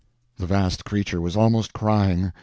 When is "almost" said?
1.37-1.73